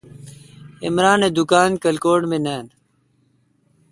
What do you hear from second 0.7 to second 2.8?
عمران اے° دکان کلکوٹ مے نان۔